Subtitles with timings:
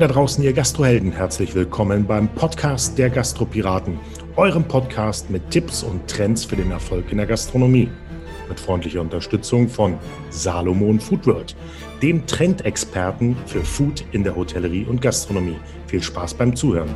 [0.00, 1.12] Da draußen, ihr Gastrohelden.
[1.12, 4.00] Herzlich willkommen beim Podcast der Gastropiraten,
[4.34, 7.90] eurem Podcast mit Tipps und Trends für den Erfolg in der Gastronomie.
[8.48, 9.98] Mit freundlicher Unterstützung von
[10.30, 11.54] Salomon Foodworld,
[12.00, 15.58] dem Trendexperten für Food in der Hotellerie und Gastronomie.
[15.86, 16.94] Viel Spaß beim Zuhören.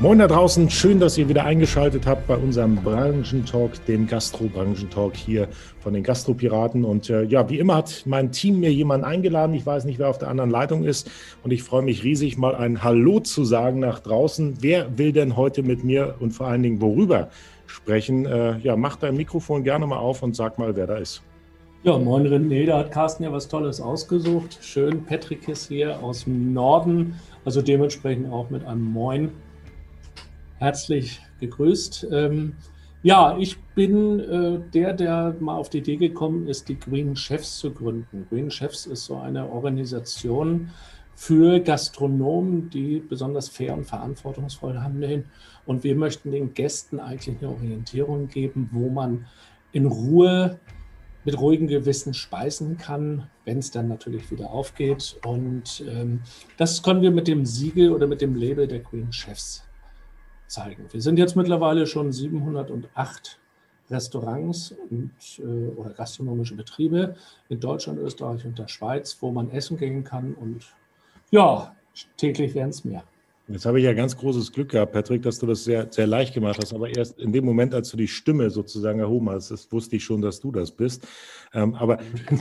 [0.00, 5.48] Moin da draußen, schön, dass ihr wieder eingeschaltet habt bei unserem Branchentalk, dem Gastro-Branchentalk hier
[5.80, 6.84] von den Gastropiraten.
[6.84, 9.54] Und äh, ja, wie immer hat mein Team mir jemanden eingeladen.
[9.54, 11.10] Ich weiß nicht, wer auf der anderen Leitung ist.
[11.42, 14.58] Und ich freue mich riesig, mal ein Hallo zu sagen nach draußen.
[14.60, 17.30] Wer will denn heute mit mir und vor allen Dingen worüber
[17.66, 18.24] sprechen?
[18.24, 21.24] Äh, ja, mach dein Mikrofon gerne mal auf und sag mal, wer da ist.
[21.82, 24.58] Ja, moin René, da hat Carsten ja was Tolles ausgesucht.
[24.60, 29.30] Schön, Patrick ist hier aus dem Norden, also dementsprechend auch mit einem Moin
[30.58, 32.08] herzlich gegrüßt.
[32.10, 32.54] Ähm,
[33.02, 37.58] ja, ich bin äh, der, der mal auf die Idee gekommen ist, die Green Chefs
[37.58, 38.26] zu gründen.
[38.28, 40.70] Green Chefs ist so eine Organisation
[41.14, 45.26] für Gastronomen, die besonders fair und verantwortungsvoll handeln.
[45.64, 49.26] Und wir möchten den Gästen eigentlich eine Orientierung geben, wo man
[49.72, 50.58] in Ruhe
[51.24, 55.18] mit ruhigem Gewissen speisen kann, wenn es dann natürlich wieder aufgeht.
[55.24, 56.20] Und ähm,
[56.56, 59.67] das können wir mit dem Siegel oder mit dem Label der Green Chefs
[60.48, 60.86] zeigen.
[60.90, 63.38] Wir sind jetzt mittlerweile schon 708
[63.90, 67.16] Restaurants und, äh, oder gastronomische Betriebe
[67.48, 70.34] in Deutschland, Österreich und der Schweiz, wo man essen gehen kann.
[70.34, 70.66] Und
[71.30, 71.74] ja,
[72.16, 73.04] täglich werden es mehr.
[73.50, 76.34] Jetzt habe ich ja ganz großes Glück gehabt, Patrick, dass du das sehr, sehr leicht
[76.34, 76.74] gemacht hast.
[76.74, 80.04] Aber erst in dem Moment, als du die Stimme sozusagen erhoben hast, das wusste ich
[80.04, 81.06] schon, dass du das bist.
[81.54, 81.98] Ähm, aber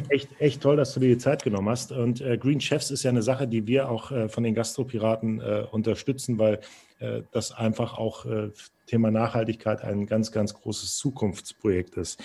[0.09, 1.93] echt, echt toll, dass du dir die Zeit genommen hast.
[1.93, 5.39] Und äh, Green Chefs ist ja eine Sache, die wir auch äh, von den Gastropiraten
[5.39, 6.59] äh, unterstützen, weil
[6.99, 8.49] äh, das einfach auch äh,
[8.85, 12.21] Thema Nachhaltigkeit ein ganz, ganz großes Zukunftsprojekt ist.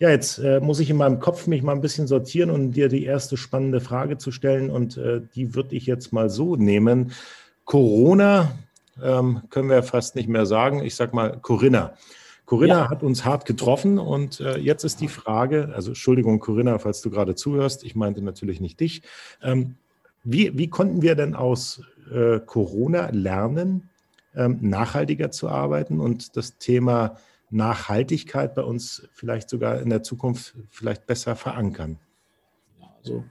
[0.00, 2.88] Ja, jetzt äh, muss ich in meinem Kopf mich mal ein bisschen sortieren und dir
[2.88, 4.70] die erste spannende Frage zu stellen.
[4.70, 4.98] Und
[5.34, 7.12] die würde ich jetzt mal so nehmen.
[7.64, 8.58] Corona
[9.02, 10.82] ähm, können wir fast nicht mehr sagen.
[10.82, 11.94] Ich sage mal Corinna.
[12.46, 12.90] Corinna ja.
[12.90, 17.10] hat uns hart getroffen und äh, jetzt ist die Frage, also Entschuldigung Corinna, falls du
[17.10, 19.02] gerade zuhörst, ich meinte natürlich nicht dich.
[19.42, 19.76] Ähm,
[20.24, 21.82] wie, wie konnten wir denn aus
[22.12, 23.88] äh, Corona lernen,
[24.34, 27.16] ähm, nachhaltiger zu arbeiten und das Thema
[27.50, 31.98] Nachhaltigkeit bei uns vielleicht sogar in der Zukunft vielleicht besser verankern?
[32.98, 33.24] Also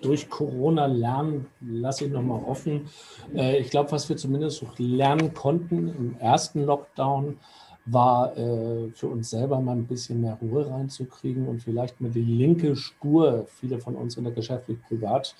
[0.00, 2.88] durch Corona lernen, lasse ich nochmal offen.
[3.34, 7.38] Äh, ich glaube, was wir zumindest lernen konnten im ersten Lockdown,
[7.84, 12.22] war äh, für uns selber mal ein bisschen mehr Ruhe reinzukriegen und vielleicht mal die
[12.22, 15.34] linke Spur, viele von uns in der geschäftlich privat,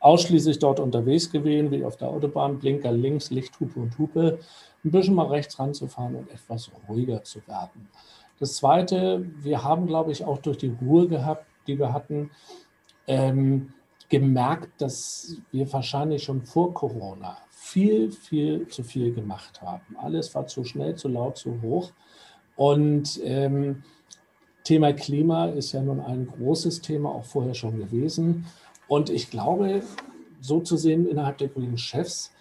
[0.00, 4.38] ausschließlich dort unterwegs gewesen, wie auf der Autobahn, Blinker links, Lichthupe und Hupe,
[4.84, 7.88] ein bisschen mal rechts ranzufahren und etwas ruhiger zu werden.
[8.38, 12.30] Das Zweite, wir haben, glaube ich, auch durch die Ruhe gehabt, die wir hatten,
[13.06, 13.72] ähm,
[14.08, 19.96] gemerkt, dass wir wahrscheinlich schon vor Corona viel, viel zu viel gemacht haben.
[19.96, 21.90] Alles war zu schnell, zu laut, zu hoch.
[22.54, 23.82] Und ähm,
[24.64, 28.46] Thema Klima ist ja nun ein großes Thema, auch vorher schon gewesen.
[28.88, 29.82] Und ich glaube,
[30.40, 32.32] so zu sehen, innerhalb der Grünen Chefs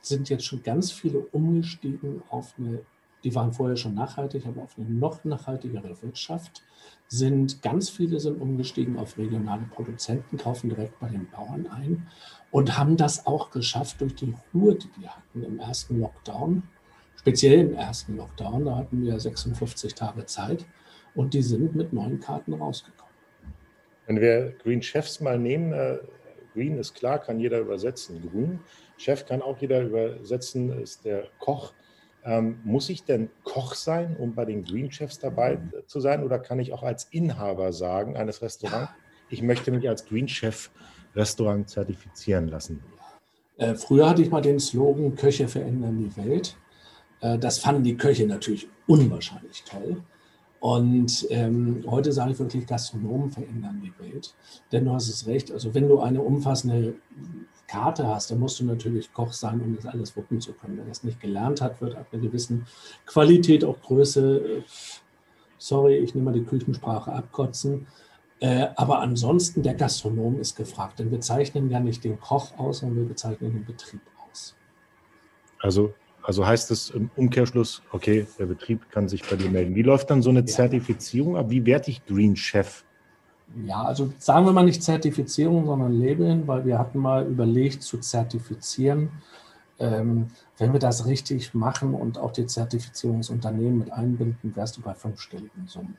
[0.00, 2.80] sind jetzt schon ganz viele umgestiegen auf eine,
[3.26, 6.62] die waren vorher schon nachhaltig, aber auf eine noch nachhaltigere Wirtschaft
[7.08, 12.06] sind ganz viele sind umgestiegen auf regionale Produzenten, kaufen direkt bei den Bauern ein
[12.52, 16.62] und haben das auch geschafft durch die Ruhe, die wir hatten im ersten Lockdown,
[17.16, 20.64] speziell im ersten Lockdown, da hatten wir 56 Tage Zeit
[21.16, 23.12] und die sind mit neuen Karten rausgekommen.
[24.06, 25.98] Wenn wir Green Chefs mal nehmen, äh,
[26.54, 28.22] Green ist klar, kann jeder übersetzen.
[28.22, 28.60] Grün,
[28.98, 31.74] Chef kann auch jeder übersetzen, ist der Koch.
[32.26, 36.24] Ähm, muss ich denn Koch sein, um bei den Green Chefs dabei zu sein?
[36.24, 38.90] Oder kann ich auch als Inhaber sagen eines Restaurants,
[39.30, 40.70] ich möchte mich als Green Chef
[41.14, 42.82] Restaurant zertifizieren lassen?
[43.58, 46.56] Äh, früher hatte ich mal den Slogan, Köche verändern die Welt.
[47.20, 50.02] Äh, das fanden die Köche natürlich unwahrscheinlich toll.
[50.58, 54.34] Und ähm, heute sage ich wirklich, Gastronomen verändern die Welt.
[54.72, 56.94] Denn du hast es recht, also wenn du eine umfassende
[57.66, 60.76] Karte hast, dann musst du natürlich Koch sein, um das alles wuppen zu können.
[60.78, 62.66] Wer das nicht gelernt hat, wird ab einer gewissen
[63.06, 64.62] Qualität, auch Größe, äh,
[65.58, 67.86] sorry, ich nehme mal die Küchensprache abkotzen.
[68.40, 72.80] Äh, aber ansonsten, der Gastronom ist gefragt, denn wir zeichnen ja nicht den Koch aus,
[72.80, 74.54] sondern wir bezeichnen den Betrieb aus.
[75.60, 79.74] Also, also heißt es im Umkehrschluss, okay, der Betrieb kann sich bei dir melden.
[79.74, 80.46] Wie läuft dann so eine ja.
[80.46, 81.46] Zertifizierung ab?
[81.48, 82.84] Wie werde ich Green Chef?
[83.64, 87.98] Ja, also sagen wir mal nicht Zertifizierung, sondern Labeln, weil wir hatten mal überlegt zu
[87.98, 89.10] zertifizieren.
[89.78, 90.28] Ähm,
[90.58, 95.66] wenn wir das richtig machen und auch die Zertifizierungsunternehmen mit einbinden, wärst du bei fünfstelligen
[95.68, 95.96] Summen.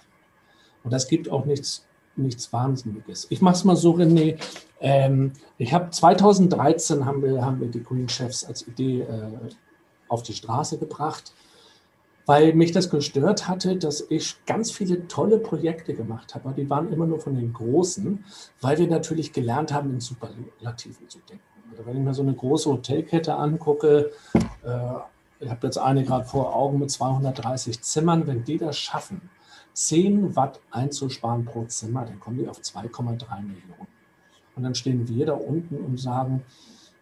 [0.84, 1.86] Und das gibt auch nichts
[2.18, 3.28] nichts Wahnsinniges.
[3.30, 4.38] Ich mache es mal so, René.
[4.80, 9.32] Ähm, ich habe 2013 haben wir, haben wir die Green Chefs als Idee äh,
[10.08, 11.34] auf die Straße gebracht,
[12.26, 16.54] weil mich das gestört hatte, dass ich ganz viele tolle Projekte gemacht habe.
[16.54, 18.24] Die waren immer nur von den Großen,
[18.62, 21.44] weil wir natürlich gelernt haben, in Superlativen zu denken.
[21.72, 24.70] Also wenn ich mir so eine große Hotelkette angucke, äh,
[25.40, 29.30] ich habe jetzt eine gerade vor Augen mit 230 Zimmern, wenn die das schaffen,
[29.74, 33.88] 10 Watt einzusparen pro Zimmer, dann kommen die auf 2,3 Millionen.
[34.56, 36.44] Und dann stehen wir da unten und sagen,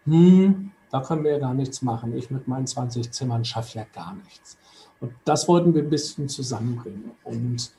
[0.05, 2.15] hm, da können wir ja gar nichts machen.
[2.15, 4.57] Ich mit meinen 20 Zimmern schaffe ja gar nichts.
[5.03, 7.11] Und das wollten wir ein bisschen zusammenbringen.
[7.25, 7.71] Und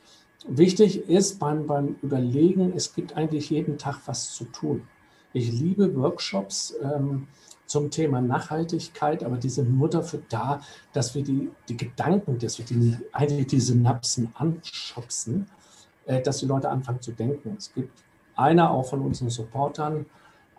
[0.47, 4.83] wichtig ist beim, beim Überlegen, es gibt eigentlich jeden Tag was zu tun.
[5.33, 6.75] Ich liebe Workshops.
[6.83, 7.27] Ähm,
[7.67, 10.61] zum Thema Nachhaltigkeit, aber die sind nur dafür da,
[10.93, 15.47] dass wir die, die Gedanken, dass wir die, eigentlich die Synapsen anschubsen,
[16.05, 17.55] äh, dass die Leute anfangen zu denken.
[17.57, 17.91] Es gibt
[18.37, 20.05] einer auch von unseren Supportern,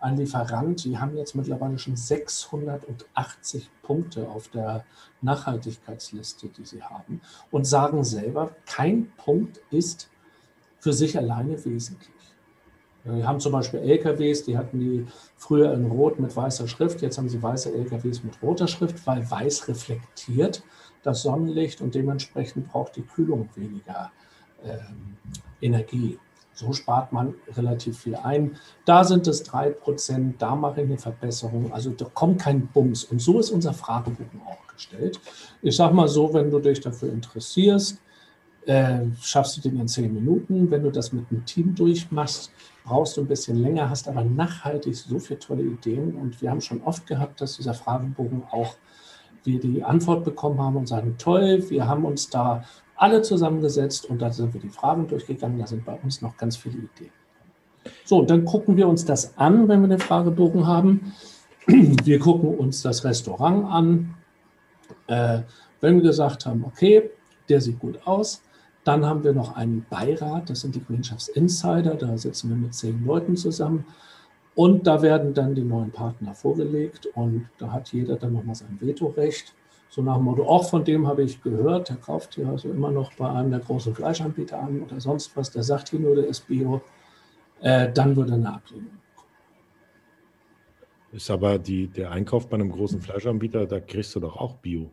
[0.05, 4.85] ein Lieferant, die haben jetzt mittlerweile schon 680 Punkte auf der
[5.21, 10.09] Nachhaltigkeitsliste, die sie haben und sagen selber, kein Punkt ist
[10.77, 12.13] für sich alleine wesentlich.
[13.03, 15.05] Wir haben zum Beispiel LKWs, die hatten die
[15.37, 19.29] früher in Rot mit weißer Schrift, jetzt haben sie weiße LKWs mit roter Schrift, weil
[19.29, 20.63] weiß reflektiert
[21.01, 24.11] das Sonnenlicht und dementsprechend braucht die Kühlung weniger
[24.63, 25.17] ähm,
[25.61, 26.19] Energie.
[26.55, 28.55] So spart man relativ viel ein.
[28.85, 31.71] Da sind es drei Prozent, da mache ich eine Verbesserung.
[31.73, 33.03] Also da kommt kein Bums.
[33.03, 35.19] Und so ist unser Fragebogen auch gestellt.
[35.61, 37.99] Ich sage mal so, wenn du dich dafür interessierst,
[38.65, 40.71] äh, schaffst du den in zehn Minuten.
[40.71, 42.51] Wenn du das mit einem Team durchmachst,
[42.83, 46.15] brauchst du ein bisschen länger, hast aber nachhaltig so viele tolle Ideen.
[46.15, 48.75] Und wir haben schon oft gehabt, dass dieser Fragebogen auch
[49.43, 52.63] wir die Antwort bekommen haben und sagen, toll, wir haben uns da
[52.95, 56.57] alle zusammengesetzt und da sind wir die Fragen durchgegangen, da sind bei uns noch ganz
[56.57, 57.11] viele Ideen.
[58.03, 61.13] So, dann gucken wir uns das an, wenn wir den Fragebogen haben.
[61.67, 64.13] Wir gucken uns das Restaurant an.
[65.07, 65.41] Äh,
[65.81, 67.09] wenn wir gesagt haben, okay,
[67.49, 68.43] der sieht gut aus,
[68.83, 72.75] dann haben wir noch einen Beirat, das sind die Greenschafts Insider, da sitzen wir mit
[72.75, 73.85] zehn Leuten zusammen.
[74.53, 78.77] Und da werden dann die neuen Partner vorgelegt und da hat jeder dann nochmal sein
[78.79, 79.53] Vetorecht.
[79.89, 82.91] So nach dem Motto, auch von dem habe ich gehört, der kauft hier also immer
[82.91, 86.27] noch bei einem der großen Fleischanbieter an oder sonst was, der sagt hier nur, der
[86.27, 86.81] ist Bio.
[87.61, 89.29] Äh, dann würde eine Ablehnung kommen.
[91.13, 94.91] Ist aber die, der Einkauf bei einem großen Fleischanbieter, da kriegst du doch auch Bio.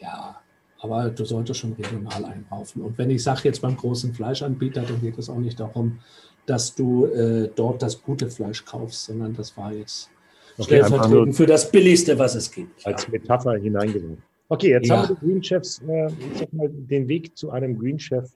[0.00, 0.40] Ja,
[0.80, 2.82] aber du solltest schon regional einkaufen.
[2.82, 6.00] Und wenn ich sage jetzt beim großen Fleischanbieter, dann geht es auch nicht darum,
[6.46, 10.10] dass du äh, dort das gute Fleisch kaufst, sondern das war jetzt
[10.58, 12.86] okay, stellvertretend für das Billigste, was es gibt.
[12.86, 13.10] Als ja.
[13.12, 14.18] Metapher hineingenommen.
[14.48, 14.96] Okay, jetzt ja.
[14.96, 16.10] haben wir die Green Chefs, äh,
[16.52, 18.30] mal, den Weg zu einem Green Chef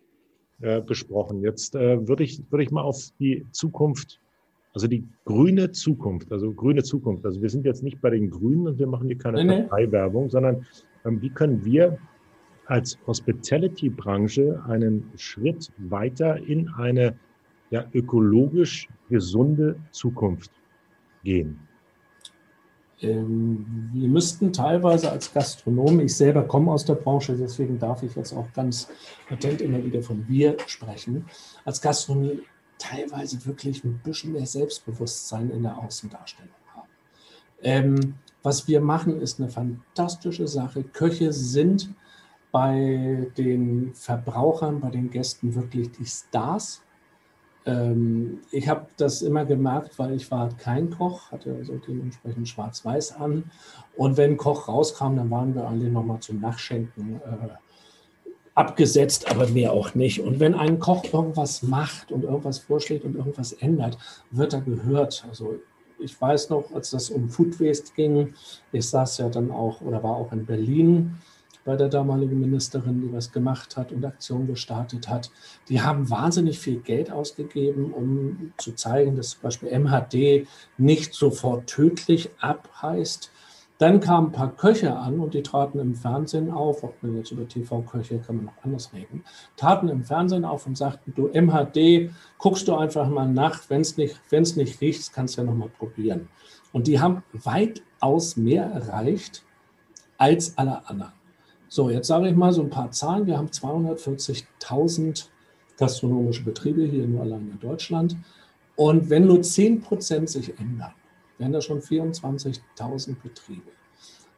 [0.60, 1.42] äh, besprochen.
[1.42, 4.20] Jetzt äh, würde ich, würd ich mal auf die Zukunft,
[4.74, 7.24] also die grüne Zukunft, also grüne Zukunft.
[7.26, 10.30] Also wir sind jetzt nicht bei den Grünen und wir machen hier keine nee, Parteiwerbung,
[10.30, 10.66] sondern
[11.04, 11.98] ähm, wie können wir
[12.66, 17.14] als Hospitality-Branche einen Schritt weiter in eine
[17.70, 20.50] ja, ökologisch gesunde Zukunft
[21.22, 21.67] gehen?
[23.00, 28.16] Ähm, wir müssten teilweise als Gastronom, ich selber komme aus der Branche, deswegen darf ich
[28.16, 28.88] jetzt auch ganz
[29.28, 31.26] patent immer wieder von wir sprechen,
[31.64, 32.42] als Gastronomie
[32.78, 36.88] teilweise wirklich ein bisschen mehr Selbstbewusstsein in der Außendarstellung haben.
[37.62, 40.84] Ähm, Was wir machen, ist eine fantastische Sache.
[40.84, 41.90] Köche sind
[42.52, 46.82] bei den Verbrauchern, bei den Gästen wirklich die Stars.
[47.68, 53.16] Ähm, ich habe das immer gemerkt, weil ich war kein Koch, hatte also dementsprechend schwarz-weiß
[53.16, 53.50] an.
[53.96, 57.48] Und wenn Koch rauskam, dann waren wir alle nochmal zum Nachschenken äh,
[58.54, 60.20] abgesetzt, aber mehr auch nicht.
[60.20, 63.98] Und wenn ein Koch irgendwas macht und irgendwas vorschlägt und irgendwas ändert,
[64.30, 65.26] wird er gehört.
[65.28, 65.56] Also
[65.98, 68.34] ich weiß noch, als das um Food Waste ging,
[68.72, 71.18] ich saß ja dann auch oder war auch in Berlin
[71.68, 75.30] bei der damaligen Ministerin, die was gemacht hat und Aktionen gestartet hat.
[75.68, 80.48] Die haben wahnsinnig viel Geld ausgegeben, um zu zeigen, dass zum Beispiel MHD
[80.78, 83.30] nicht sofort tödlich abheißt.
[83.76, 87.32] Dann kamen ein paar Köche an und die traten im Fernsehen auf, ob man jetzt
[87.32, 89.22] über TV-Köche kann man noch anders reden,
[89.58, 93.98] taten im Fernsehen auf und sagten, du MHD, guckst du einfach mal nach, wenn es
[93.98, 96.30] nicht, wenn's nicht riecht, kannst du ja nochmal probieren.
[96.72, 99.44] Und die haben weitaus mehr erreicht
[100.16, 101.17] als alle anderen.
[101.68, 103.26] So, jetzt sage ich mal so ein paar Zahlen.
[103.26, 105.26] Wir haben 240.000
[105.76, 108.16] gastronomische Betriebe hier nur allein in Deutschland.
[108.76, 110.92] Und wenn nur 10 Prozent sich ändern,
[111.36, 113.70] wären das schon 24.000 Betriebe.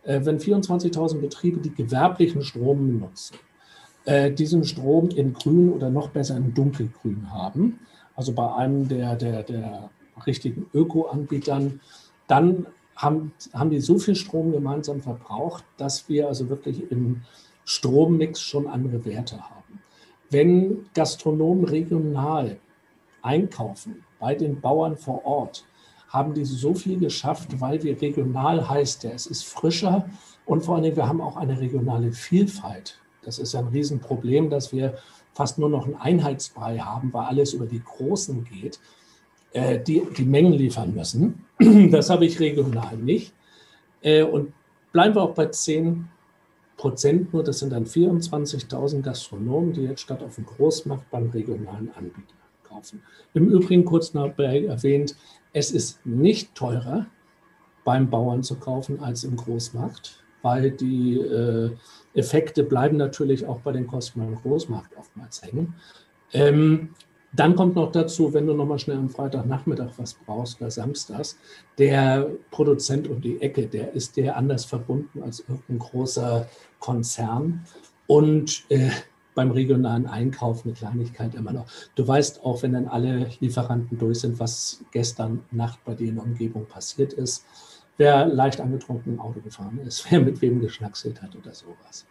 [0.03, 3.37] Äh, wenn 24.000 Betriebe die gewerblichen Strom benutzen,
[4.07, 7.81] äh, diesen Strom in grün oder noch besser in dunkelgrün haben,
[8.17, 9.91] also bei einem der, der, der
[10.27, 11.81] richtigen Öko-Anbietern,
[12.27, 12.67] dann
[13.01, 17.23] haben, haben die so viel Strom gemeinsam verbraucht, dass wir also wirklich im
[17.65, 19.81] Strommix schon andere Werte haben.
[20.29, 22.59] Wenn Gastronomen regional
[23.23, 25.65] einkaufen, bei den Bauern vor Ort,
[26.09, 30.09] haben die so viel geschafft, weil wir regional heißt ja, es ist frischer
[30.45, 32.99] und vor allem wir haben auch eine regionale Vielfalt.
[33.23, 34.99] Das ist ein Riesenproblem, dass wir
[35.33, 38.81] fast nur noch einen Einheitsbrei haben, weil alles über die Großen geht.
[39.53, 41.45] Äh, die die Mengen liefern müssen.
[41.91, 43.35] Das habe ich regional nicht.
[44.01, 44.53] Äh, und
[44.93, 46.09] bleiben wir auch bei 10
[46.77, 51.91] Prozent nur, das sind dann 24.000 Gastronomen, die jetzt statt auf dem Großmarkt beim regionalen
[51.95, 52.35] Anbieter
[52.67, 53.03] kaufen.
[53.35, 55.17] Im Übrigen kurz dabei erwähnt,
[55.53, 57.07] es ist nicht teurer
[57.85, 61.71] beim Bauern zu kaufen als im Großmarkt, weil die äh,
[62.15, 65.75] Effekte bleiben natürlich auch bei den Kosten beim Großmarkt oftmals hängen.
[66.33, 66.95] Ähm,
[67.33, 71.39] dann kommt noch dazu, wenn du nochmal schnell am Freitagnachmittag was brauchst oder samstags,
[71.79, 76.49] der Produzent um die Ecke, der ist der anders verbunden als irgendein großer
[76.81, 77.65] Konzern.
[78.07, 78.91] Und äh,
[79.35, 81.67] beim regionalen Einkauf eine Kleinigkeit immer noch.
[81.95, 86.17] Du weißt auch, wenn dann alle Lieferanten durch sind, was gestern Nacht bei dir in
[86.17, 87.45] der Umgebung passiert ist,
[87.97, 92.07] wer leicht angetrunken im Auto gefahren ist, wer mit wem geschnackselt hat oder sowas.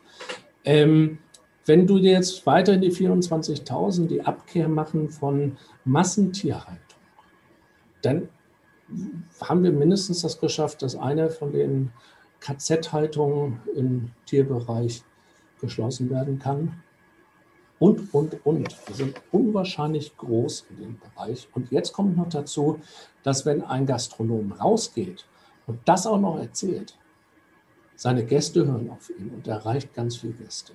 [0.63, 1.19] Ähm,
[1.69, 6.81] wenn du jetzt weiter in die 24.000 die Abkehr machen von Massentierhaltung,
[8.01, 8.27] dann
[9.39, 11.91] haben wir mindestens das geschafft, dass eine von den
[12.39, 15.03] KZ-Haltungen im Tierbereich
[15.61, 16.81] geschlossen werden kann.
[17.77, 18.75] Und, und, und.
[18.87, 21.47] Wir sind unwahrscheinlich groß in dem Bereich.
[21.53, 22.79] Und jetzt kommt noch dazu,
[23.21, 25.27] dass wenn ein Gastronom rausgeht
[25.67, 26.97] und das auch noch erzählt,
[27.95, 30.73] seine Gäste hören auf ihn und erreicht ganz viele Gäste.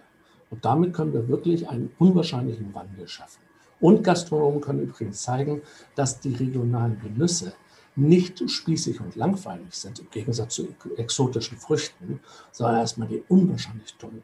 [0.55, 3.41] Und damit können wir wirklich einen unwahrscheinlichen Wandel schaffen.
[3.81, 5.63] Und Gastronomen können übrigens zeigen,
[5.97, 7.55] dass die regionalen Genüsse
[7.97, 12.21] nicht spießig und langweilig sind, im Gegensatz zu exotischen Früchten,
[12.53, 14.23] sondern erstmal die unwahrscheinlich toll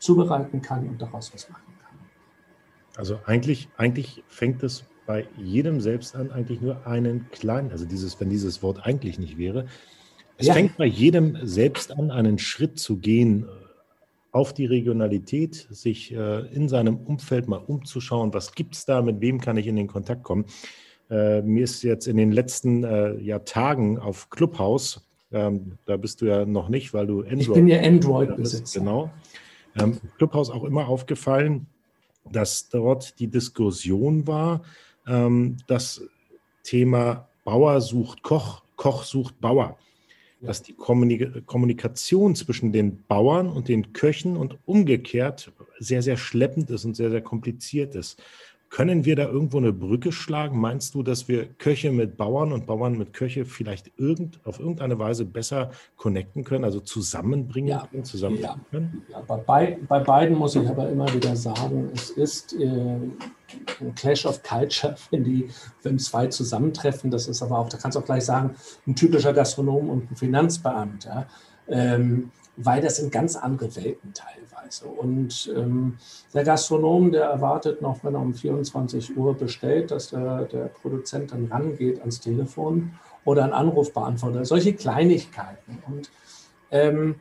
[0.00, 1.98] zubereiten kann und daraus was machen kann.
[2.96, 8.18] Also eigentlich, eigentlich fängt es bei jedem selbst an, eigentlich nur einen kleinen, also dieses,
[8.18, 9.66] wenn dieses Wort eigentlich nicht wäre,
[10.36, 10.54] es ja.
[10.54, 13.46] fängt bei jedem selbst an, einen Schritt zu gehen
[14.32, 19.20] auf die Regionalität, sich äh, in seinem Umfeld mal umzuschauen, was gibt es da, mit
[19.20, 20.44] wem kann ich in den Kontakt kommen.
[21.10, 26.20] Äh, mir ist jetzt in den letzten äh, ja, Tagen auf Clubhouse, ähm, da bist
[26.20, 27.40] du ja noch nicht, weil du Android.
[27.40, 28.80] Ich bin ja Android-Besitzer.
[28.80, 29.10] Genau.
[29.78, 31.66] Ähm, Clubhouse auch immer aufgefallen,
[32.30, 34.62] dass dort die Diskussion war,
[35.06, 36.02] ähm, das
[36.62, 39.76] Thema Bauer sucht Koch, Koch sucht Bauer
[40.42, 46.84] dass die Kommunikation zwischen den Bauern und den Köchen und umgekehrt sehr, sehr schleppend ist
[46.84, 48.22] und sehr, sehr kompliziert ist.
[48.70, 50.60] Können wir da irgendwo eine Brücke schlagen?
[50.60, 54.96] Meinst du, dass wir Köche mit Bauern und Bauern mit Köche vielleicht irgend, auf irgendeine
[54.96, 57.88] Weise besser connecten können, also zusammenbringen ja.
[57.90, 58.70] können, zusammenbringen ja.
[58.70, 59.02] können?
[59.08, 64.24] Ja, bei, bei, beiden muss ich aber immer wieder sagen, es ist äh, ein Clash
[64.24, 65.48] of Culture, wenn die,
[65.82, 67.10] wenn zwei zusammentreffen.
[67.10, 68.54] Das ist aber auch, da kannst du auch gleich sagen,
[68.86, 71.26] ein typischer Gastronom und ein Finanzbeamter.
[71.68, 74.86] Ähm, weil das sind ganz andere Welten teilweise.
[74.86, 75.96] Und ähm,
[76.34, 81.32] der Gastronom, der erwartet noch, wenn er um 24 Uhr bestellt, dass der, der Produzent
[81.32, 82.92] dann rangeht ans Telefon
[83.24, 85.82] oder einen Anrufbeantworter, solche Kleinigkeiten.
[85.86, 86.10] Und
[86.70, 87.16] ähm,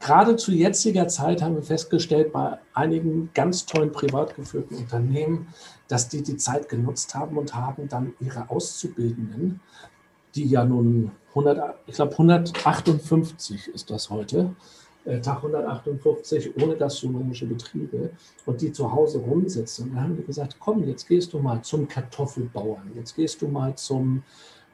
[0.00, 5.48] gerade zu jetziger Zeit haben wir festgestellt, bei einigen ganz tollen privat geführten Unternehmen,
[5.88, 9.60] dass die die Zeit genutzt haben und haben dann ihre Auszubildenden,
[10.34, 14.54] die ja nun 100, ich glaube 158 ist das heute,
[15.04, 18.10] äh, Tag 158 ohne gastronomische Betriebe
[18.46, 19.88] und die zu Hause rumsitzen.
[19.88, 23.48] Und dann haben die gesagt, komm, jetzt gehst du mal zum Kartoffelbauern, jetzt gehst du
[23.48, 24.22] mal zum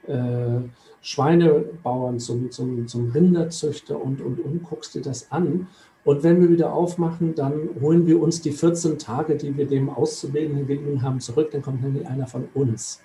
[0.06, 0.60] äh,
[1.00, 5.66] Schweinebauern, zum, zum, zum Rinderzüchter und, und, und guckst dir das an.
[6.04, 9.90] Und wenn wir wieder aufmachen, dann holen wir uns die 14 Tage, die wir dem
[9.90, 11.50] Auszubildenden gegeben haben, zurück.
[11.50, 13.00] Dann kommt nämlich einer von uns.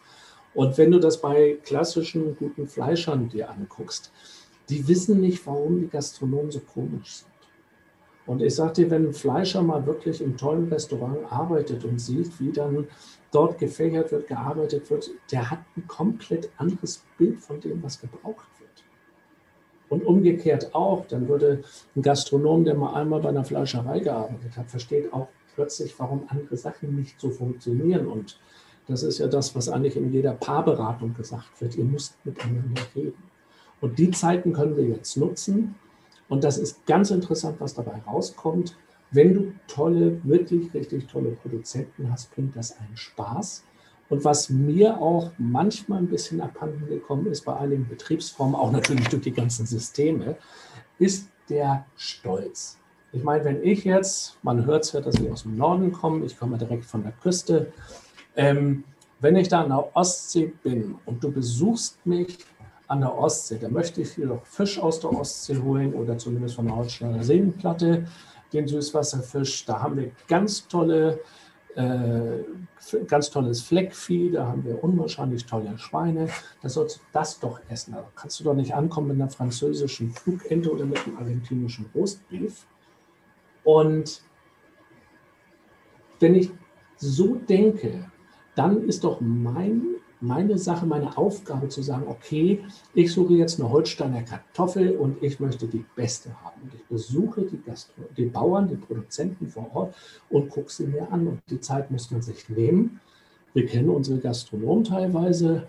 [0.58, 4.12] Und wenn du das bei klassischen guten Fleischern dir anguckst,
[4.70, 7.32] die wissen nicht, warum die Gastronomen so komisch sind.
[8.26, 12.40] Und ich sage dir, wenn ein Fleischer mal wirklich im tollen Restaurant arbeitet und sieht,
[12.40, 12.88] wie dann
[13.32, 18.50] dort gefächert wird, gearbeitet wird, der hat ein komplett anderes Bild von dem, was gebraucht
[18.60, 18.84] wird.
[19.90, 21.62] Und umgekehrt auch, dann würde
[21.96, 26.58] ein Gastronom, der mal einmal bei einer Fleischerei gearbeitet hat, versteht auch plötzlich, warum andere
[26.58, 28.08] Sachen nicht so funktionieren.
[28.08, 28.40] Und
[28.88, 31.76] das ist ja das, was eigentlich in jeder Paarberatung gesagt wird.
[31.76, 33.24] Ihr müsst miteinander reden.
[33.82, 35.76] Und die Zeiten können wir jetzt nutzen.
[36.30, 38.78] Und das ist ganz interessant, was dabei rauskommt.
[39.12, 43.64] Wenn du tolle, wirklich richtig tolle Produzenten hast, bringt das einen Spaß.
[44.10, 49.08] Und was mir auch manchmal ein bisschen abhanden gekommen ist bei einigen Betriebsformen, auch natürlich
[49.10, 50.38] durch die ganzen Systeme,
[50.98, 52.78] ist der Stolz.
[53.12, 56.26] Ich meine, wenn ich jetzt, man hört es ja, dass ich aus dem Norden komme,
[56.26, 57.72] ich komme direkt von der Küste,
[58.38, 58.84] ähm,
[59.20, 62.38] wenn ich da an der Ostsee bin und du besuchst mich
[62.88, 66.56] an der Ostsee, dann möchte ich dir doch Fisch aus der Ostsee holen oder zumindest
[66.56, 68.06] von der Holsteiner Seenplatte
[68.54, 69.66] den Süßwasserfisch.
[69.66, 71.20] Da haben wir ganz tolle,
[71.76, 72.44] äh,
[73.08, 76.30] ganz tolles Fleckvieh, da haben wir unwahrscheinlich tolle Schweine.
[76.62, 77.94] Da sollst du das doch essen.
[77.94, 82.66] Da kannst du doch nicht ankommen mit einer französischen Flugente oder mit einem argentinischen Rostbeef.
[83.64, 84.22] Und
[86.20, 86.52] wenn ich
[86.98, 88.10] so denke,
[88.58, 93.70] dann ist doch mein meine Sache, meine Aufgabe zu sagen, okay, ich suche jetzt eine
[93.70, 96.62] Holsteiner Kartoffel und ich möchte die beste haben.
[96.64, 99.96] Und ich besuche die, Gastro die Bauern, die Produzenten vor Ort
[100.30, 101.28] und gucke sie mir an.
[101.28, 103.00] Und die Zeit muss man sich nehmen.
[103.54, 105.68] Wir kennen unsere Gastronomen teilweise.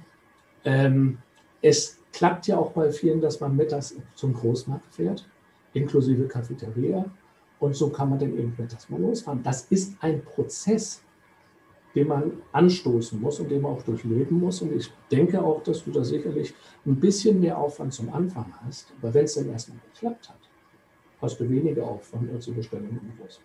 [0.65, 1.19] Ähm,
[1.61, 5.29] es klappt ja auch bei vielen, dass man mittags zum Großmarkt fährt,
[5.75, 7.05] inklusive Cafeteria.
[7.61, 9.43] Und so kann man dann eben mittags mal losfahren.
[9.43, 11.03] Das ist ein Prozess
[11.95, 14.63] den man anstoßen muss und den man auch durchleben muss.
[14.63, 16.55] Und ich denke auch, dass du da sicherlich
[16.87, 18.93] ein bisschen mehr Aufwand zum Anfang hast.
[19.01, 20.39] Aber wenn es dann erstmal geklappt hat,
[21.21, 23.43] hast du weniger Aufwand als die Bestellung im Großen.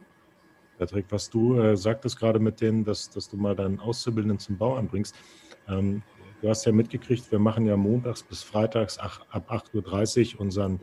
[0.77, 4.57] Patrick, was du äh, sagtest gerade mit denen, dass, dass du mal deinen Auszubildenden zum
[4.57, 5.15] Bau anbringst.
[5.67, 6.01] Ähm,
[6.41, 10.79] du hast ja mitgekriegt, wir machen ja montags bis freitags ach, ab 8.30 Uhr unseren,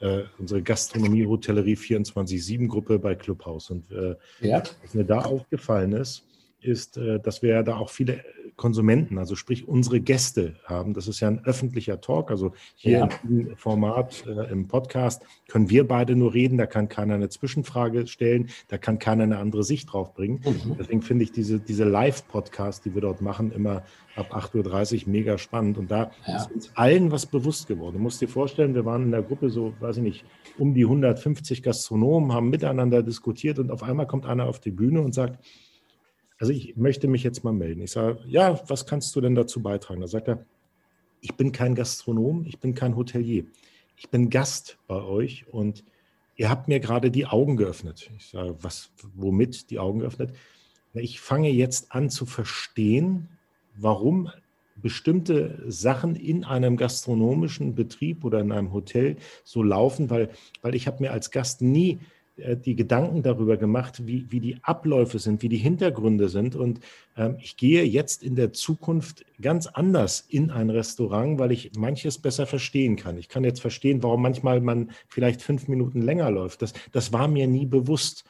[0.00, 3.70] äh, unsere Gastronomie-Hotellerie 24-7-Gruppe bei Clubhaus.
[3.70, 4.62] Und äh, ja.
[4.82, 6.26] was mir da aufgefallen ist,
[6.64, 8.24] ist, äh, dass wir ja da auch viele
[8.56, 10.94] Konsumenten, also sprich unsere Gäste haben.
[10.94, 12.30] Das ist ja ein öffentlicher Talk.
[12.30, 13.08] Also hier ja.
[13.24, 16.56] im Format, äh, im Podcast, können wir beide nur reden.
[16.56, 18.50] Da kann keiner eine Zwischenfrage stellen.
[18.68, 20.40] Da kann keiner eine andere Sicht drauf bringen.
[20.44, 20.76] Mhm.
[20.78, 23.82] Deswegen finde ich diese, diese Live-Podcasts, die wir dort machen, immer
[24.14, 25.76] ab 8.30 Uhr mega spannend.
[25.76, 26.36] Und da ja.
[26.36, 27.96] ist uns allen was bewusst geworden.
[27.96, 30.24] Du musst dir vorstellen, wir waren in der Gruppe so, weiß ich nicht,
[30.58, 35.00] um die 150 Gastronomen, haben miteinander diskutiert und auf einmal kommt einer auf die Bühne
[35.00, 35.44] und sagt,
[36.38, 37.82] also ich möchte mich jetzt mal melden.
[37.82, 40.00] Ich sage, ja, was kannst du denn dazu beitragen?
[40.00, 40.44] Da sagt er,
[41.20, 43.44] ich bin kein Gastronom, ich bin kein Hotelier.
[43.96, 45.84] Ich bin Gast bei euch und
[46.36, 48.10] ihr habt mir gerade die Augen geöffnet.
[48.18, 50.34] Ich sage, was, womit die Augen geöffnet?
[50.92, 53.28] Ich fange jetzt an zu verstehen,
[53.76, 54.30] warum
[54.76, 60.30] bestimmte Sachen in einem gastronomischen Betrieb oder in einem Hotel so laufen, weil,
[60.62, 62.00] weil ich habe mir als Gast nie
[62.36, 66.56] die Gedanken darüber gemacht, wie, wie die Abläufe sind, wie die Hintergründe sind.
[66.56, 66.80] Und
[67.16, 72.18] ähm, ich gehe jetzt in der Zukunft ganz anders in ein Restaurant, weil ich manches
[72.18, 73.18] besser verstehen kann.
[73.18, 76.62] Ich kann jetzt verstehen, warum manchmal man vielleicht fünf Minuten länger läuft.
[76.62, 78.24] Das, das war mir nie bewusst.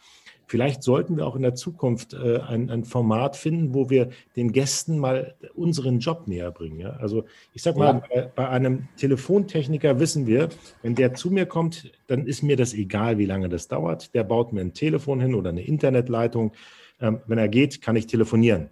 [0.47, 4.53] Vielleicht sollten wir auch in der Zukunft äh, ein, ein, Format finden, wo wir den
[4.53, 6.81] Gästen mal unseren Job näher bringen.
[6.81, 6.91] Ja?
[6.91, 8.03] Also ich sage mal, ja.
[8.15, 10.51] bei, bei, einem Telefontechniker wissen wir,
[10.83, 14.15] wenn der zu mir kommt, dann ist mir das egal, wie lange das dauert.
[14.15, 16.53] Der baut mir ein Telefon hin oder eine Internetleitung.
[17.01, 18.69] Ähm, wenn er geht, kann ich telefonieren.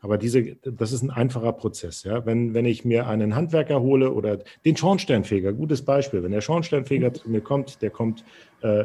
[0.00, 2.04] Aber diese, das ist ein einfacher Prozess.
[2.04, 2.26] Ja?
[2.26, 7.14] Wenn, wenn ich mir einen Handwerker hole oder den Schornsteinfeger, gutes Beispiel, wenn der Schornsteinfeger
[7.14, 8.24] zu mir kommt, der kommt
[8.62, 8.84] äh,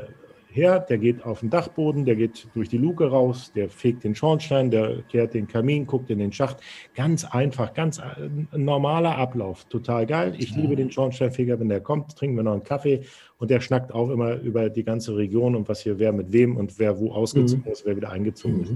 [0.52, 4.16] her, der geht auf den Dachboden, der geht durch die Luke raus, der fegt den
[4.16, 6.58] Schornstein, der kehrt den Kamin, guckt in den Schacht.
[6.94, 9.66] Ganz einfach, ganz äh, normaler Ablauf.
[9.66, 10.36] Total geil.
[10.38, 13.02] Ich liebe den Schornsteinfeger, wenn der kommt, trinken wir noch einen Kaffee
[13.38, 16.58] und der schnackt auch immer über die ganze Region und was hier wer mit wem
[16.58, 17.72] und wer wo ausgezogen mhm.
[17.72, 18.64] ist, wer wieder eingezogen mhm.
[18.64, 18.74] ist.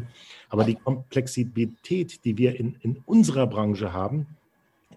[0.49, 4.27] Aber die Komplexität, die wir in, in unserer Branche haben,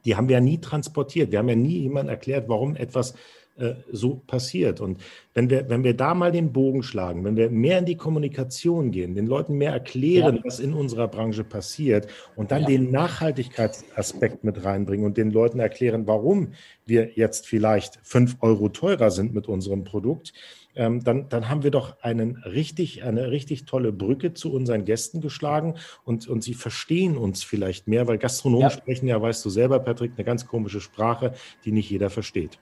[0.04, 1.32] die haben wir ja nie transportiert.
[1.32, 3.14] Wir haben ja nie jemand erklärt, warum etwas
[3.58, 4.80] äh, so passiert.
[4.80, 5.00] Und
[5.34, 8.90] wenn wir, wenn wir da mal den Bogen schlagen, wenn wir mehr in die Kommunikation
[8.90, 10.42] gehen, den Leuten mehr erklären, ja.
[10.44, 12.68] was in unserer Branche passiert und dann ja.
[12.68, 16.52] den Nachhaltigkeitsaspekt mit reinbringen und den Leuten erklären, warum
[16.86, 20.32] wir jetzt vielleicht fünf Euro teurer sind mit unserem Produkt,
[20.78, 25.20] ähm, dann, dann haben wir doch einen richtig, eine richtig tolle Brücke zu unseren Gästen
[25.20, 28.70] geschlagen und, und sie verstehen uns vielleicht mehr, weil Gastronomen ja.
[28.70, 32.58] sprechen ja, weißt du selber, Patrick, eine ganz komische Sprache, die nicht jeder versteht.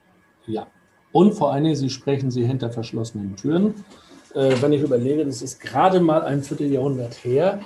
[0.47, 0.67] Ja,
[1.17, 3.73] und vor allen Dingen, sie sprechen sie hinter verschlossenen Türen.
[4.35, 7.59] Äh, wenn ich überlege, das ist gerade mal ein Vierteljahrhundert her,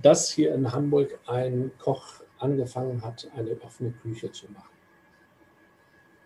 [0.00, 4.70] dass hier in Hamburg ein Koch angefangen hat, eine offene Küche zu machen.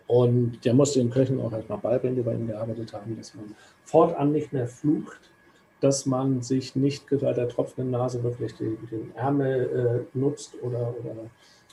[0.05, 3.55] Und der musste den Köchen auch erstmal beibringen, die bei ihm gearbeitet haben, dass man
[3.83, 5.31] fortan nicht mehr flucht,
[5.79, 10.93] dass man sich nicht bei der tropfenden Nase wirklich die, den Ärmel äh, nutzt oder,
[10.99, 11.15] oder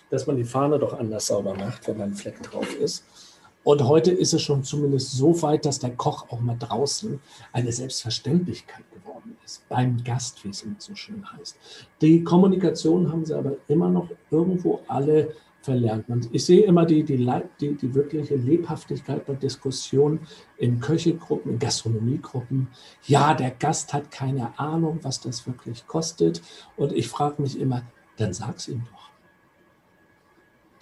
[0.08, 3.04] dass man die Fahne doch anders sauber macht, wenn ein Fleck drauf ist.
[3.64, 7.18] Und heute ist es schon zumindest so weit, dass der Koch auch mal draußen
[7.52, 9.66] eine Selbstverständlichkeit geworden ist.
[9.70, 11.56] Beim Gast, wie es immer so schön heißt.
[12.02, 16.04] Die Kommunikation haben sie aber immer noch irgendwo alle verlernt.
[16.30, 17.16] ich sehe immer die, die,
[17.58, 20.20] die, die wirkliche Lebhaftigkeit bei Diskussionen
[20.58, 22.68] in Köchegruppen, in Gastronomiegruppen.
[23.06, 26.42] Ja, der Gast hat keine Ahnung, was das wirklich kostet.
[26.76, 27.80] Und ich frage mich immer,
[28.18, 29.10] dann sag's ihm doch.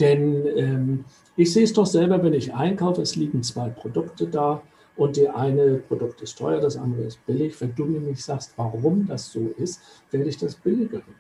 [0.01, 1.05] Denn ähm,
[1.37, 4.63] ich sehe es doch selber, wenn ich einkaufe, es liegen zwei Produkte da
[4.97, 7.59] und der eine Produkt ist teuer, das andere ist billig.
[7.61, 11.17] Wenn du mir nicht sagst, warum das so ist, werde ich das billigere kaufen.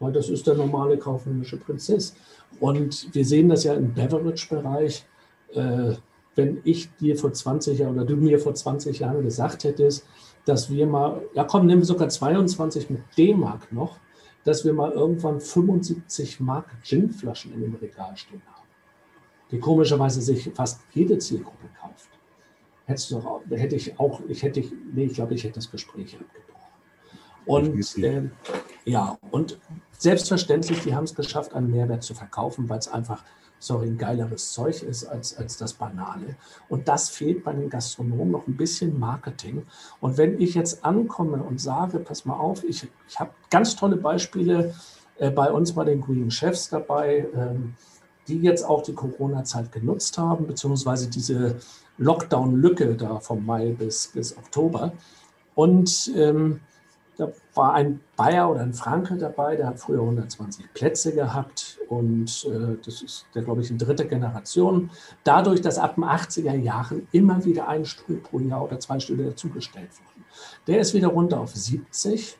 [0.00, 2.14] Weil das ist der normale kaufmännische Prinzess.
[2.60, 5.06] Und wir sehen das ja im Beverage-Bereich.
[5.54, 5.94] Äh,
[6.36, 10.04] wenn ich dir vor 20 Jahren oder du mir vor 20 Jahren gesagt hättest,
[10.44, 13.98] dass wir mal, ja komm, nehmen wir sogar 22 mit D-Mark noch,
[14.42, 18.53] dass wir mal irgendwann 75 Mark Ginflaschen in dem Regal stehen haben
[19.54, 22.08] die komischerweise sich fast jede Zielgruppe kauft.
[22.86, 26.18] Hättest du auch, hätte ich auch, ich hätte, nee, ich glaube, ich hätte das Gespräch
[26.18, 26.54] abgebrochen.
[27.46, 28.30] Und äh,
[28.84, 29.60] ja, und
[29.96, 33.22] selbstverständlich, die haben es geschafft, einen Mehrwert zu verkaufen, weil es einfach,
[33.60, 36.34] sorry, ein geileres Zeug ist als, als das Banale.
[36.68, 39.64] Und das fehlt bei den Gastronomen noch ein bisschen Marketing.
[40.00, 43.98] Und wenn ich jetzt ankomme und sage, pass mal auf, ich, ich habe ganz tolle
[43.98, 44.74] Beispiele
[45.18, 47.28] äh, bei uns bei den Green Chefs dabei.
[47.36, 47.74] Ähm,
[48.28, 51.56] die jetzt auch die Corona-Zeit genutzt haben, beziehungsweise diese
[51.98, 54.92] Lockdown-Lücke da vom Mai bis, bis Oktober.
[55.54, 56.60] Und ähm,
[57.16, 62.44] da war ein Bayer oder ein Franke dabei, der hat früher 120 Plätze gehabt und
[62.50, 64.90] äh, das ist, der glaube ich, in dritter Generation.
[65.22, 69.26] Dadurch, dass ab den 80er Jahren immer wieder ein Stuhl pro Jahr oder zwei Stühle
[69.26, 70.24] dazugestellt wurden.
[70.66, 72.36] Der ist wieder runter auf 70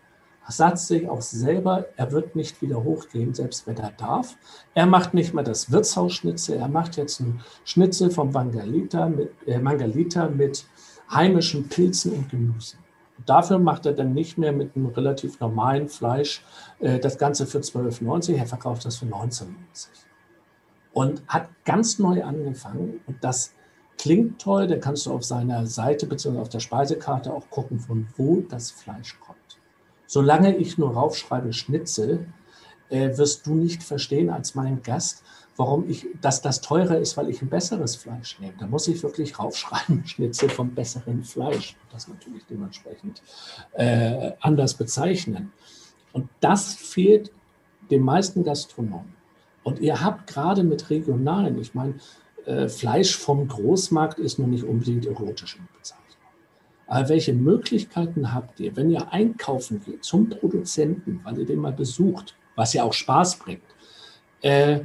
[0.53, 4.37] sagt sich auch selber, er wird nicht wieder hochgehen, selbst wenn er darf.
[4.75, 9.59] Er macht nicht mehr das Wirtshausschnitzel, er macht jetzt ein Schnitzel vom Mangalita mit, äh,
[9.59, 10.67] Mangalita mit
[11.11, 12.77] heimischen Pilzen und Gemüse.
[13.27, 16.45] Dafür macht er dann nicht mehr mit einem relativ normalen Fleisch
[16.81, 19.47] äh, das Ganze für 12,90, er verkauft das für 19,90.
[20.93, 23.53] Und hat ganz neu angefangen und das
[23.99, 26.39] klingt toll, da kannst du auf seiner Seite bzw.
[26.39, 29.39] auf der Speisekarte auch gucken, von wo das Fleisch kommt.
[30.07, 32.27] Solange ich nur raufschreibe Schnitzel,
[32.91, 35.23] äh, wirst du nicht verstehen als mein Gast,
[35.57, 38.55] warum ich, dass das teurer ist, weil ich ein besseres Fleisch nehme.
[38.59, 41.77] Da muss ich wirklich raufschreiben, Schnitzel vom besseren Fleisch.
[41.93, 43.23] Das natürlich dementsprechend
[43.73, 45.53] äh, anders bezeichnen.
[46.13, 47.33] Und das fehlt
[47.91, 49.15] den meisten Gastronomen.
[49.63, 51.95] Und ihr habt gerade mit regionalen, ich meine,
[52.47, 55.67] äh, Fleisch vom Großmarkt ist nur nicht unbedingt erotisch in
[56.87, 62.37] welche Möglichkeiten habt ihr, wenn ihr einkaufen geht zum Produzenten, weil ihr den mal besucht,
[62.57, 63.63] was ja auch Spaß bringt?
[64.43, 64.81] Äh,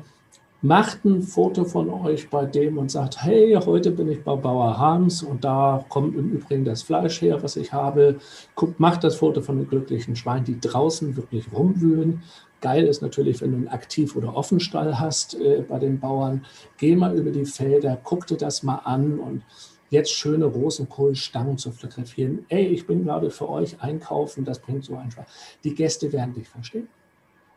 [0.61, 4.77] macht ein Foto von euch bei dem und sagt, hey, heute bin ich bei Bauer
[4.77, 8.17] Harms und da kommt im Übrigen das Fleisch her, was ich habe.
[8.55, 12.23] Guckt, macht das Foto von den glücklichen Schweinen, die draußen wirklich rumwühlen.
[12.61, 16.45] Geil ist natürlich, wenn du einen Aktiv- oder Offenstall hast äh, bei den Bauern.
[16.77, 19.43] Geh mal über die Felder, guck dir das mal an und
[19.89, 22.45] jetzt schöne Rosenkohlstangen zu fotografieren.
[22.49, 25.25] Ey, ich bin gerade für euch einkaufen, das bringt so einfach.
[25.63, 26.87] Die Gäste werden dich verstehen.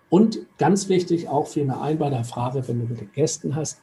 [0.09, 3.57] Und ganz wichtig, auch für eine ein bei der Frage, wenn du mit den Gästen
[3.57, 3.81] hast.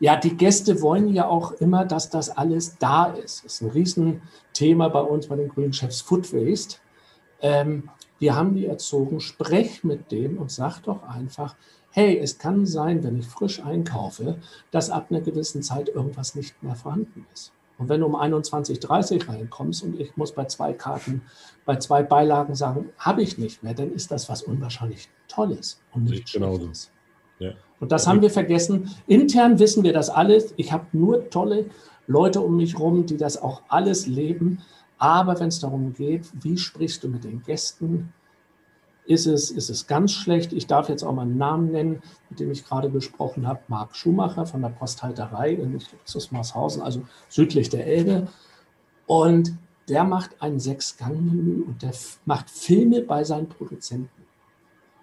[0.00, 3.44] Ja, die Gäste wollen ja auch immer, dass das alles da ist.
[3.44, 6.78] Das ist ein Riesenthema bei uns, bei den Grünen Chefs Food Waste.
[7.40, 11.56] Ähm, wir haben die erzogen, sprech mit denen und sag doch einfach,
[11.90, 14.38] hey, es kann sein, wenn ich frisch einkaufe,
[14.70, 17.52] dass ab einer gewissen Zeit irgendwas nicht mehr vorhanden ist.
[17.78, 21.22] Und wenn du um 21.30 reinkommst und ich muss bei zwei Karten,
[21.64, 26.04] bei zwei Beilagen sagen, habe ich nicht mehr, dann ist das was unwahrscheinlich Tolles und
[26.04, 26.90] nicht Schlechtes.
[27.38, 27.52] Ja.
[27.80, 28.90] Und das haben wir vergessen.
[29.06, 30.54] Intern wissen wir das alles.
[30.56, 31.66] Ich habe nur tolle
[32.06, 34.62] Leute um mich herum, die das auch alles leben.
[34.98, 38.14] Aber wenn es darum geht, wie sprichst du mit den Gästen,
[39.06, 40.52] ist es, ist es ganz schlecht.
[40.52, 43.60] Ich darf jetzt auch mal einen Namen nennen, mit dem ich gerade gesprochen habe.
[43.68, 48.28] Marc Schumacher von der Posthalterei in Susmarshausen, also südlich der Elbe.
[49.06, 49.54] Und
[49.88, 51.92] der macht ein Sechs-Gang-Menü und der
[52.24, 54.24] macht Filme bei seinen Produzenten,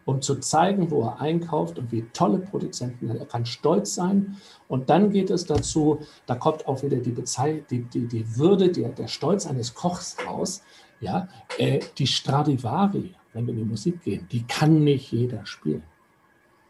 [0.04, 4.36] um zu zeigen, wo er einkauft und wie tolle Produzenten er kann stolz sein.
[4.68, 8.70] Und dann geht es dazu, da kommt auch wieder die, Bezei die, die, die Würde,
[8.70, 10.62] der, der Stolz eines Kochs raus.
[11.00, 15.84] Ja, äh, die Stradivari wenn wir in die Musik gehen, die kann nicht jeder spielen.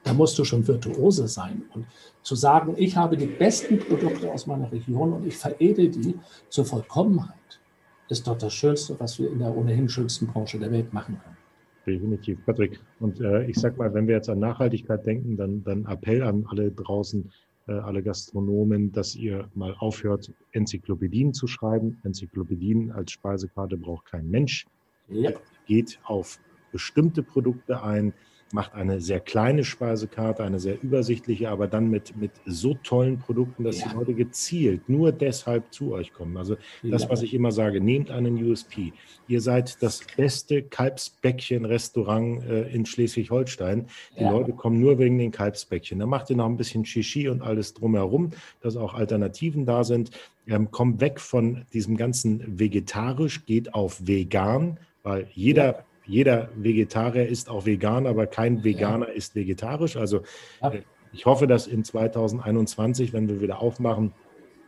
[0.04, 1.64] Da musst du schon Virtuose sein.
[1.74, 1.86] Und
[2.22, 6.16] zu sagen, ich habe die besten Produkte aus meiner Region und ich veredel die
[6.50, 7.62] zur Vollkommenheit,
[8.10, 11.38] ist doch das Schönste, was wir in der ohnehin schönsten Branche der Welt machen können.
[11.86, 12.80] Definitiv, Patrick.
[13.00, 16.46] Und äh, ich sag mal, wenn wir jetzt an Nachhaltigkeit denken, dann, dann Appell an
[16.50, 17.30] alle draußen,
[17.68, 22.00] äh, alle Gastronomen, dass ihr mal aufhört, Enzyklopädien zu schreiben.
[22.04, 24.66] Enzyklopädien als Speisekarte braucht kein Mensch.
[25.10, 25.32] Ja.
[25.66, 26.40] Geht auf
[26.74, 28.14] bestimmte Produkte ein,
[28.54, 33.64] macht eine sehr kleine Speisekarte, eine sehr übersichtliche, aber dann mit, mit so tollen Produkten,
[33.64, 33.88] dass ja.
[33.88, 36.38] die Leute gezielt nur deshalb zu euch kommen.
[36.38, 38.94] Also das, was ich immer sage, nehmt einen USP.
[39.28, 43.88] Ihr seid das beste Kalbsbäckchen-Restaurant äh, in Schleswig-Holstein.
[44.20, 44.32] Die ja.
[44.32, 45.98] Leute kommen nur wegen den Kalbsbäckchen.
[45.98, 48.32] Da macht ihr noch ein bisschen Shishi und alles drumherum,
[48.62, 50.12] dass auch Alternativen da sind.
[50.46, 57.28] Ähm, kommt weg von diesem ganzen vegetarisch, geht auf vegan, weil jeder ja jeder Vegetarier
[57.28, 59.14] ist auch vegan, aber kein Veganer ja.
[59.14, 59.96] ist vegetarisch.
[59.96, 60.22] Also.
[60.62, 60.82] Äh,
[61.16, 64.14] ich hoffe, dass in 2021, wenn wir wieder aufmachen,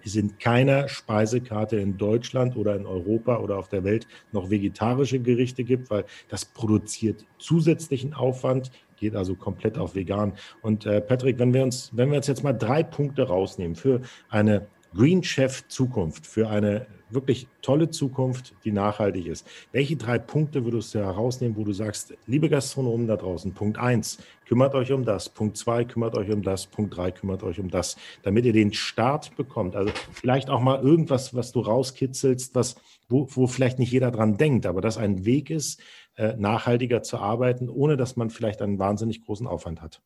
[0.05, 5.19] es in keiner Speisekarte in Deutschland oder in Europa oder auf der Welt noch vegetarische
[5.19, 10.33] Gerichte gibt, weil das produziert zusätzlichen Aufwand, geht also komplett auf vegan.
[10.61, 14.01] Und äh, Patrick, wenn wir uns, wenn wir uns jetzt mal drei Punkte rausnehmen für
[14.29, 19.45] eine Green Chef Zukunft, für eine wirklich tolle Zukunft, die nachhaltig ist.
[19.73, 24.19] Welche drei Punkte würdest du herausnehmen, wo du sagst, liebe Gastronomen da draußen, Punkt 1,
[24.45, 27.69] kümmert euch um das, Punkt 2, kümmert euch um das, Punkt 3, kümmert euch um
[27.69, 29.75] das, damit ihr den Start bekommt.
[29.75, 32.75] Also vielleicht auch mal irgendwas, was du rauskitzelst, was,
[33.09, 35.81] wo, wo vielleicht nicht jeder dran denkt, aber das ein Weg ist,
[36.15, 40.01] äh, nachhaltiger zu arbeiten, ohne dass man vielleicht einen wahnsinnig großen Aufwand hat.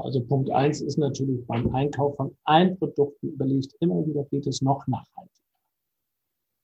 [0.00, 4.60] Also Punkt 1 ist natürlich beim Einkauf von allen Produkten überlegt immer wieder, geht es
[4.60, 5.30] noch nachhaltiger.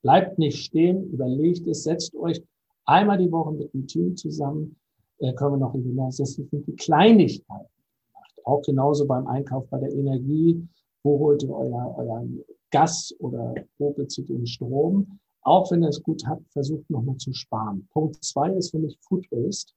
[0.03, 2.43] Bleibt nicht stehen, überlegt es, setzt euch
[2.85, 4.77] einmal die Woche mit dem Team zusammen,
[5.19, 7.69] äh, können wir noch in das sind die Kleinigkeiten
[8.07, 8.35] gemacht.
[8.45, 10.67] Auch genauso beim Einkauf bei der Energie,
[11.03, 12.27] wo holt ihr euer, euer
[12.71, 15.19] Gas oder wo bezieht ihr den Strom?
[15.43, 17.87] Auch wenn ihr es gut habt, versucht nochmal zu sparen.
[17.93, 19.73] Punkt zwei ist für mich Food Waste.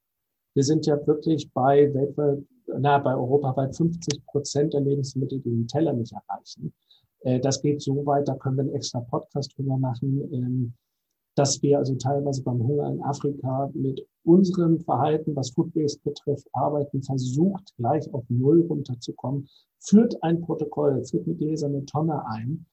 [0.54, 2.44] Wir sind ja wirklich bei weltweit,
[2.78, 6.72] na, bei europaweit 50 Prozent der Lebensmittel, die den Teller nicht erreichen.
[7.20, 10.74] Äh, das geht so weit, da können wir einen extra Podcast drüber machen, ähm,
[11.36, 16.46] dass wir also teilweise beim Hunger in Afrika mit unserem Verhalten, was Food Waste betrifft,
[16.52, 19.48] arbeiten, versucht, gleich auf Null runterzukommen,
[19.80, 22.66] führt ein Protokoll, führt eine Tonne ein,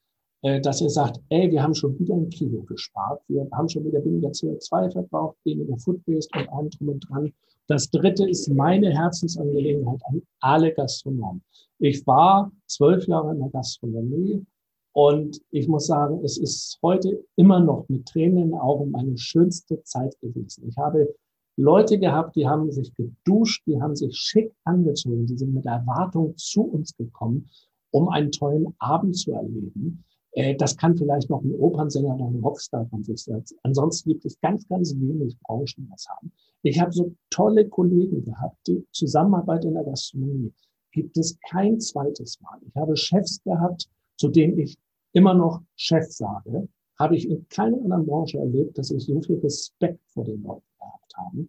[0.44, 3.86] äh, dass ihr sagt, ey, wir haben schon wieder ein Kilo gespart, wir haben schon
[3.86, 7.34] wieder weniger CO2 verbraucht, weniger Food Waste und allem drum und dran.
[7.72, 11.42] Das dritte ist meine Herzensangelegenheit an alle Gastronomen.
[11.80, 14.46] Ich war zwölf Jahre in der Gastronomie
[14.92, 19.18] und ich muss sagen, es ist heute immer noch mit Tränen in den Augen meine
[19.18, 20.68] schönste Zeit gewesen.
[20.68, 21.16] Ich habe
[21.56, 26.36] Leute gehabt, die haben sich geduscht, die haben sich schick angezogen, die sind mit Erwartung
[26.36, 27.50] zu uns gekommen,
[27.92, 30.04] um einen tollen Abend zu erleben.
[30.34, 33.56] Äh, das kann vielleicht noch ein Opernsänger oder ein Rockstar von sich selbst.
[33.63, 36.32] Ansonsten gibt es ganz, ganz wenig Branchen, die das haben.
[36.63, 40.54] Ich habe so tolle Kollegen gehabt, die Zusammenarbeit in der Gastronomie
[40.91, 42.60] gibt es kein zweites Mal.
[42.67, 44.78] Ich habe Chefs gehabt, zu denen ich
[45.13, 46.67] immer noch Chef sage,
[47.00, 50.63] habe ich in keiner anderen Branche erlebt, dass ich so viel Respekt vor den Leuten
[50.78, 51.48] gehabt habe.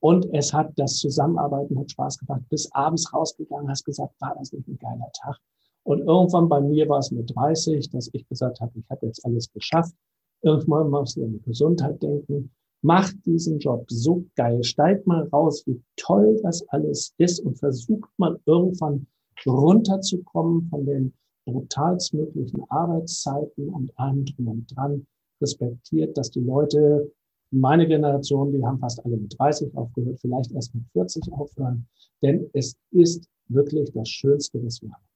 [0.00, 2.42] Und es hat das Zusammenarbeiten hat Spaß gemacht.
[2.48, 5.38] Bis abends rausgegangen, hast gesagt, war das nicht ein geiler Tag?
[5.84, 9.24] Und irgendwann bei mir war es mit 30, dass ich gesagt habe, ich habe jetzt
[9.24, 9.94] alles geschafft.
[10.42, 12.50] Irgendwann musst du an die Gesundheit denken.
[12.82, 14.62] Macht diesen Job so geil.
[14.64, 19.06] Steigt mal raus, wie toll das alles ist und versucht mal irgendwann
[19.46, 21.12] runterzukommen von den
[21.46, 25.06] brutalstmöglichen Arbeitszeiten und allem drum und dran.
[25.40, 27.12] Respektiert, dass die Leute,
[27.50, 31.86] meine Generation, die haben fast alle mit 30 aufgehört, vielleicht erst mit 40 aufhören.
[32.22, 35.11] Denn es ist wirklich das Schönste, was wir haben.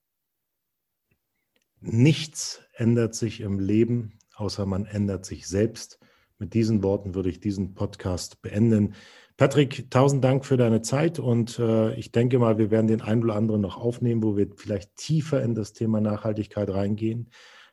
[1.89, 6.01] Nichts ändert sich im Leben, außer man ändert sich selbst.
[6.37, 8.95] Mit diesen Worten würde ich diesen Podcast beenden.
[9.37, 13.23] Patrick, tausend Dank für deine Zeit und äh, ich denke mal, wir werden den einen
[13.23, 17.31] oder anderen noch aufnehmen, wo wir vielleicht tiefer in das Thema Nachhaltigkeit reingehen.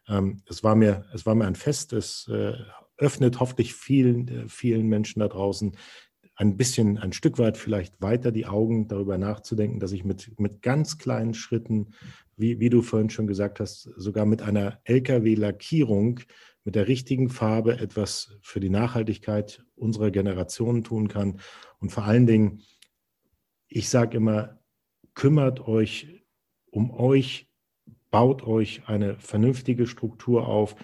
[0.08, 1.92] Ähm, es, war mir, es war mir ein Fest.
[1.92, 2.54] Es äh,
[2.98, 5.76] öffnet hoffentlich vielen, äh, vielen Menschen da draußen
[6.36, 10.62] ein bisschen, ein Stück weit vielleicht weiter die Augen darüber nachzudenken, dass ich mit, mit
[10.62, 11.94] ganz kleinen Schritten,
[12.36, 16.20] wie, wie du vorhin schon gesagt hast, sogar mit einer Lkw-Lackierung,
[16.64, 21.40] mit der richtigen Farbe etwas für die Nachhaltigkeit unserer Generation tun kann.
[21.80, 22.62] Und vor allen Dingen,
[23.68, 24.60] ich sage immer,
[25.14, 26.24] kümmert euch
[26.72, 27.50] um euch,
[28.10, 30.76] baut euch eine vernünftige Struktur auf,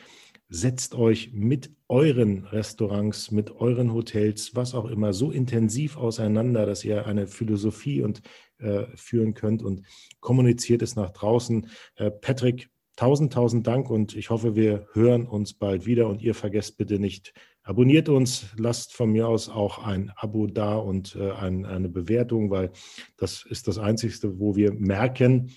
[0.49, 6.83] setzt euch mit euren Restaurants, mit euren Hotels, was auch immer, so intensiv auseinander, dass
[6.83, 8.21] ihr eine Philosophie und
[8.57, 9.83] äh, führen könnt und
[10.19, 11.69] kommuniziert es nach draußen.
[11.95, 16.33] Äh, Patrick, tausend, tausend Dank und ich hoffe, wir hören uns bald wieder und ihr
[16.33, 21.31] vergesst bitte nicht, abonniert uns, lasst von mir aus auch ein Abo da und äh,
[21.31, 22.71] ein, eine Bewertung, weil
[23.17, 25.51] das ist das Einzige, wo wir merken,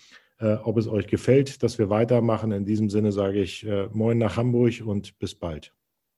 [0.65, 2.53] ob es euch gefällt, dass wir weitermachen.
[2.53, 5.75] In diesem Sinne sage ich äh, Moin nach Hamburg und bis bald.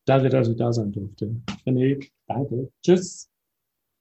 [0.07, 1.35] Danke, dass ich da sein durfte.
[1.67, 2.71] René, danke.
[2.83, 3.31] Tschüss.